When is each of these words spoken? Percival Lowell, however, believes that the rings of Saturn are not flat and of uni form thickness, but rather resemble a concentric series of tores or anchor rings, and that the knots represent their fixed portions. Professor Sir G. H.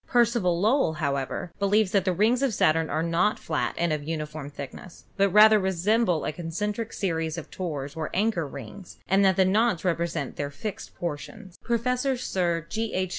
Percival 0.07 0.59
Lowell, 0.59 0.93
however, 0.93 1.51
believes 1.59 1.91
that 1.91 2.05
the 2.05 2.11
rings 2.11 2.41
of 2.41 2.55
Saturn 2.55 2.89
are 2.89 3.03
not 3.03 3.37
flat 3.37 3.75
and 3.77 3.93
of 3.93 4.01
uni 4.03 4.25
form 4.25 4.49
thickness, 4.49 5.05
but 5.15 5.29
rather 5.29 5.59
resemble 5.59 6.25
a 6.25 6.31
concentric 6.31 6.91
series 6.91 7.37
of 7.37 7.51
tores 7.51 7.95
or 7.95 8.09
anchor 8.11 8.47
rings, 8.47 8.97
and 9.07 9.23
that 9.23 9.35
the 9.35 9.45
knots 9.45 9.85
represent 9.85 10.37
their 10.37 10.49
fixed 10.49 10.95
portions. 10.95 11.55
Professor 11.61 12.17
Sir 12.17 12.65
G. 12.67 12.95
H. 12.95 13.09